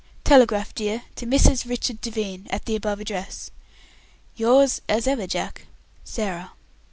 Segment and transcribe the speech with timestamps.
[0.23, 1.69] Telegraph, dear, to Mrs.
[1.69, 3.51] Richard Devine, at above address.
[4.35, 5.67] "Yours as ever, Jack,
[6.03, 6.53] "SARAH.